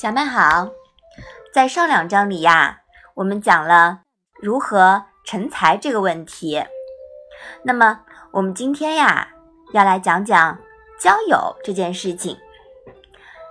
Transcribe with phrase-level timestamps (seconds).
[0.00, 0.68] 小麦好，
[1.52, 2.82] 在上两章里呀，
[3.14, 4.02] 我们讲了
[4.40, 6.64] 如何成才这个问题。
[7.64, 9.30] 那么，我们今天呀，
[9.72, 10.56] 要来讲讲
[11.00, 12.38] 交友这件事情。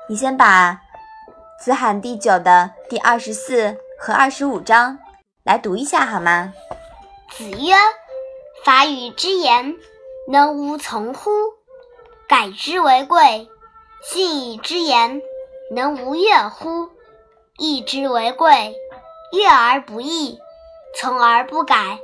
[0.07, 0.71] 你先把
[1.61, 5.00] 《子罕》第九的第二十四和二十五章
[5.43, 6.54] 来读一下好吗？
[7.32, 7.75] 子曰
[8.64, 9.75] ：“法语之言，
[10.32, 11.29] 能无从乎？
[12.25, 13.50] 改之为贵。
[14.01, 15.21] 信以之言。”
[15.70, 16.89] 能无悦乎？
[17.57, 18.76] 义之为贵，
[19.34, 20.40] 悦而不义，
[20.96, 22.00] 从而不改，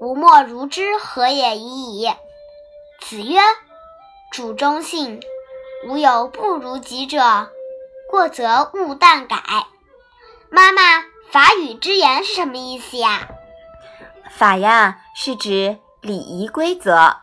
[0.00, 2.10] 吾莫如之何也已矣。
[3.00, 3.38] 子曰
[4.32, 5.20] ：“主忠信，
[5.88, 7.48] 吾有不如己者，
[8.10, 9.36] 过则勿惮改。”
[10.50, 13.28] 妈妈，法语之言是什么意思呀？
[14.30, 17.16] 法呀，是指礼仪规则。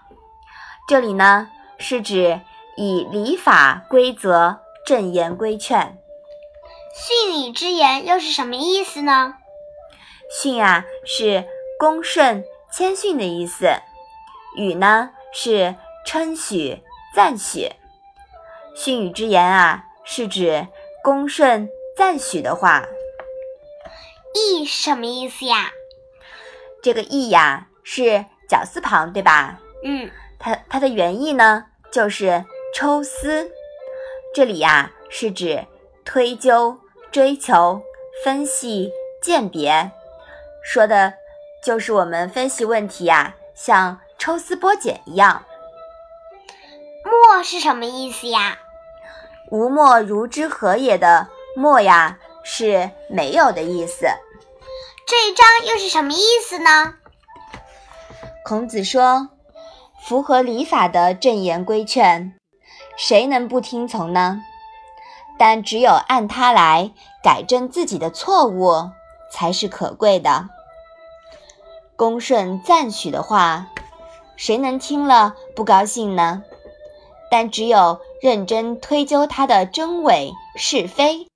[0.87, 2.41] 这里呢，是指
[2.77, 4.62] 以礼法规则。
[4.85, 5.97] 正言规劝，
[6.93, 9.35] 训礼之言又是什么意思呢？
[10.29, 11.45] 训啊是
[11.79, 13.67] 恭顺谦逊的意思，
[14.57, 16.81] 语呢是称许
[17.15, 17.71] 赞许。
[18.75, 20.67] 训语之言啊是指
[21.01, 22.85] 恭顺赞许的话。
[24.33, 25.71] 义是什么意思呀？
[26.81, 29.59] 这个意呀是绞丝旁，对吧？
[29.85, 32.43] 嗯，它它的原意呢就是
[32.75, 33.49] 抽丝。
[34.33, 35.67] 这里呀，是指
[36.03, 36.79] 推究、
[37.11, 37.83] 追求、
[38.23, 39.91] 分析、鉴别，
[40.63, 41.13] 说的
[41.63, 45.43] 就是我们分析问题呀，像抽丝剥茧一样。
[47.05, 48.57] 莫是什么意思呀？
[49.51, 54.07] 无莫如之何也的莫呀，是没有的意思。
[55.05, 56.95] 这一章又是什么意思呢？
[58.43, 59.29] 孔子说
[60.07, 62.33] ：“符合礼法的正言规劝。”
[62.95, 64.41] 谁能不听从呢？
[65.37, 66.91] 但只有按他来
[67.23, 68.91] 改正自己的错误，
[69.31, 70.49] 才是可贵的。
[71.95, 73.67] 恭顺赞许的话，
[74.35, 76.43] 谁能听了不高兴呢？
[77.31, 81.27] 但只有认真推究他的真伪是非，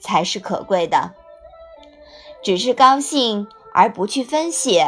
[0.00, 1.10] 才是可贵的。
[2.42, 4.80] 只是高兴而不去分析，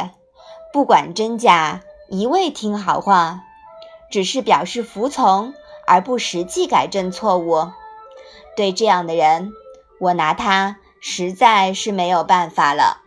[0.71, 3.41] 不管真假，一味听好话，
[4.09, 5.53] 只是表示服从。
[5.85, 7.71] 而不实际改正错误，
[8.55, 9.51] 对这样的人，
[9.99, 13.01] 我拿他实在是没有办法了。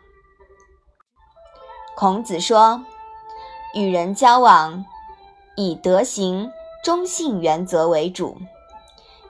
[1.97, 2.85] 孔子说
[3.75, 4.85] ：“与人交往，
[5.57, 6.51] 以德行、
[6.85, 8.37] 忠信原则为主，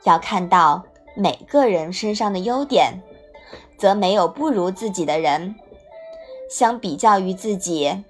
[0.03, 0.83] 要看到
[1.15, 3.01] 每个人身上的优点，
[3.79, 5.55] 则没有不如自己的人。
[6.51, 8.05] 相比较于自己，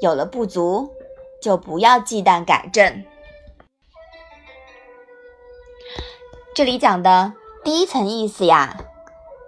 [0.00, 0.90] 有了不足，
[1.42, 3.04] 就不要忌惮改正。”
[6.54, 7.32] 这里讲的
[7.64, 8.76] 第一层意思呀，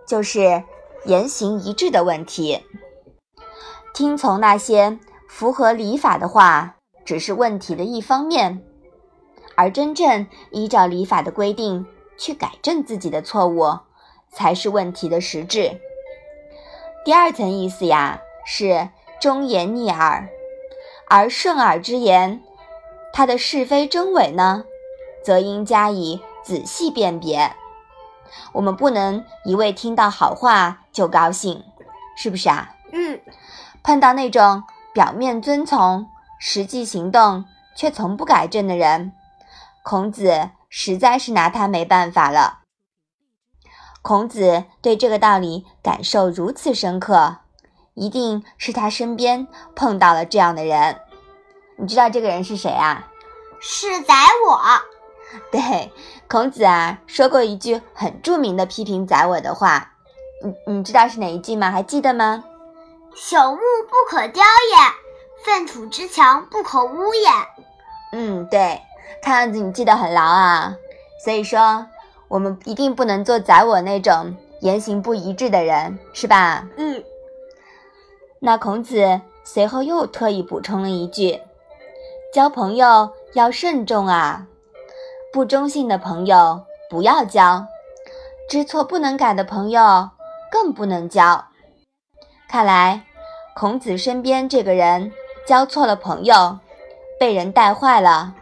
[0.08, 0.64] 就是
[1.04, 2.64] 言行一致的问题。
[3.92, 4.98] 听从那些
[5.28, 8.64] 符合礼法的话，只是问题的一方面，
[9.54, 13.80] 而真正依照礼法的规定去改正自己的错误，
[14.32, 15.78] 才是问题的实质。
[17.04, 18.88] 第二层意思呀，是
[19.20, 20.30] 忠言逆耳，
[21.10, 22.42] 而顺耳之言，
[23.12, 24.64] 它的是非真伪呢，
[25.22, 26.22] 则应加以。
[26.44, 27.56] 仔细辨别，
[28.52, 31.64] 我们不能一味听到好话就高兴，
[32.16, 32.74] 是不是啊？
[32.92, 33.20] 嗯。
[33.82, 34.62] 碰到那种
[34.92, 36.06] 表面遵从，
[36.38, 37.44] 实际行动
[37.76, 39.12] 却从不改正的人，
[39.82, 42.60] 孔子实在是拿他没办法了。
[44.00, 47.38] 孔子对这个道理感受如此深刻，
[47.94, 51.00] 一定是他身边碰到了这样的人。
[51.76, 53.08] 你知道这个人是谁啊？
[53.60, 54.14] 是宰
[54.46, 54.60] 我。
[55.50, 55.92] 对。
[56.34, 59.92] 孔子啊说过一句很著名的批评宰我的话，
[60.42, 61.70] 你你知道是哪一句吗？
[61.70, 62.42] 还记得吗？
[63.14, 67.30] 朽木不可雕也，粪土之墙不可污也。
[68.14, 68.80] 嗯，对，
[69.22, 70.74] 看样子你记得很牢啊。
[71.24, 71.86] 所以说，
[72.26, 76.66] 我们一定不能做宰我那种言行不一致的人，是吧？
[76.76, 77.00] 嗯。
[78.40, 81.40] 那孔子随后又特意补充了一句：
[82.34, 84.48] 交朋友要慎重啊。
[85.34, 87.66] 不忠信的朋友不要交，
[88.48, 90.10] 知错不能改的朋友
[90.48, 91.46] 更不能交。
[92.48, 93.04] 看来
[93.56, 95.10] 孔子身边这个人
[95.44, 96.60] 交错了朋友，
[97.18, 98.32] 被人带坏了。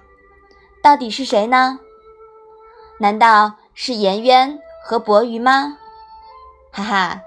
[0.82, 1.78] 到底是谁呢？
[2.98, 5.78] 难道是颜渊和伯鱼吗？
[6.70, 7.22] 哈哈，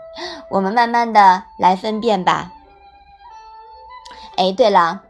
[0.51, 2.51] 我们慢慢的来分辨吧。
[4.35, 5.01] 哎，对了，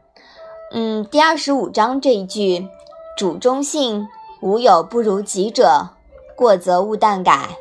[0.71, 2.69] 嗯，第二十五章这一句
[3.19, 4.07] “主忠信”。
[4.45, 5.89] 无有不如己者，
[6.35, 7.57] 过则勿惮改。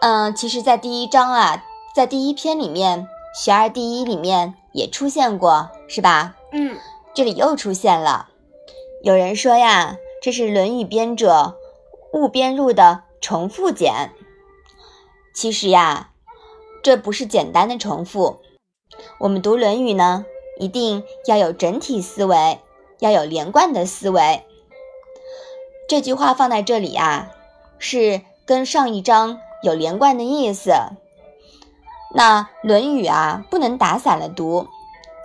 [0.00, 1.62] 嗯，其实，在第一章啊，
[1.94, 3.06] 在第一篇里面，
[3.40, 6.34] 《学而第一》里面也出现过，是吧？
[6.50, 6.76] 嗯，
[7.14, 8.30] 这里又出现了。
[9.04, 11.56] 有人说呀，这是《论语》编者
[12.12, 14.10] 误编入的重复简。
[15.32, 16.10] 其实呀，
[16.82, 18.40] 这不是简单的重复。
[19.20, 20.26] 我们读《论语》呢，
[20.58, 22.58] 一定要有整体思维，
[22.98, 24.44] 要有连贯的思维。
[25.88, 27.30] 这句话放在这里啊，
[27.78, 29.38] 是跟上一章。
[29.62, 30.72] 有连贯的意思，
[32.16, 34.66] 那《论语》啊不能打散了读，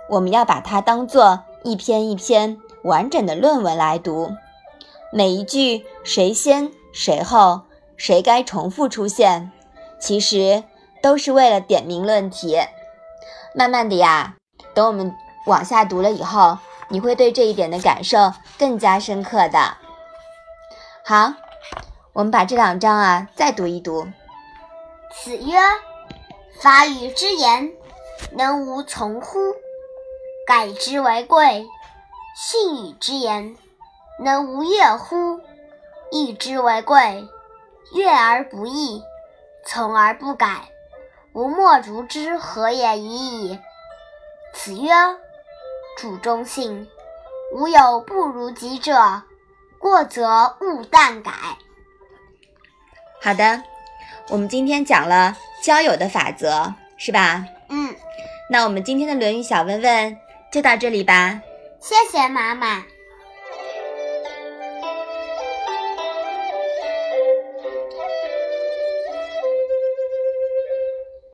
[0.08, 4.30] 我们要把它当做一篇一篇完整的论文来读。
[5.12, 7.62] 每一句谁先谁后，
[7.96, 9.50] 谁该重复出现，
[9.98, 10.62] 其实
[11.02, 12.56] 都是为了点名论题。
[13.56, 14.36] 慢慢的呀，
[14.72, 15.12] 等我们
[15.46, 16.58] 往下读了以后，
[16.90, 19.78] 你会对这一点的感受更加深刻的。
[21.08, 21.32] 好，
[22.12, 24.06] 我们把这两章啊再读一读。
[25.10, 25.56] 子曰
[26.60, 27.72] ：“法语之言，
[28.32, 29.38] 能无从乎？
[30.46, 31.66] 改之为贵。
[32.36, 33.56] 信与之言，
[34.22, 35.40] 能无悦乎？
[36.10, 37.26] 义之为贵。
[37.94, 39.02] 悦而不义，
[39.64, 40.68] 从而不改，
[41.32, 43.58] 吾莫如之何也已矣。”
[44.52, 44.92] 子曰
[45.96, 46.86] ：“主忠信，
[47.54, 49.22] 吾有不如己者，
[49.78, 51.32] 过则勿惮改。”
[53.22, 53.62] 好的。
[54.30, 57.46] 我们今天讲了交友的法则，是吧？
[57.70, 57.96] 嗯，
[58.50, 60.18] 那我们今天的《论语》小问问
[60.52, 61.40] 就到这里吧。
[61.80, 62.84] 谢谢妈妈。